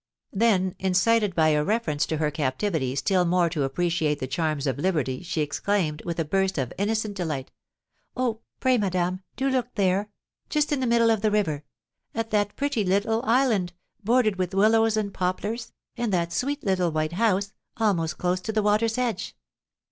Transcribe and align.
Then, 0.33 0.73
incited 0.79 1.35
by 1.35 1.49
a 1.49 1.63
reference 1.63 2.07
to 2.07 2.17
her 2.17 2.31
captivity 2.31 2.95
still 2.95 3.23
more 3.23 3.51
to 3.51 3.61
appreciate 3.61 4.17
the 4.19 4.25
charms 4.25 4.65
of 4.65 4.79
liberty, 4.79 5.21
she 5.21 5.41
exclaimed, 5.41 6.01
with 6.05 6.19
a 6.19 6.25
burst 6.25 6.57
of 6.57 6.73
innocent 6.79 7.15
delight: 7.15 7.51
"Oh, 8.17 8.39
pray, 8.59 8.79
madame, 8.79 9.21
do 9.35 9.47
look 9.47 9.75
there, 9.75 10.09
just 10.49 10.71
in 10.71 10.79
the 10.79 10.87
middle 10.87 11.11
of 11.11 11.21
the 11.21 11.29
river, 11.29 11.65
at 12.15 12.31
that 12.31 12.55
pretty 12.55 12.83
little 12.83 13.21
island, 13.25 13.73
bordered 14.03 14.37
with 14.37 14.55
willows 14.55 14.97
and 14.97 15.13
poplars, 15.13 15.71
and 15.95 16.11
that 16.11 16.33
sweet 16.33 16.63
little 16.63 16.89
white 16.91 17.13
house, 17.13 17.53
almost 17.77 18.17
close 18.17 18.41
to 18.41 18.51
the 18.51 18.63
water's 18.63 18.97
edge! 18.97 19.35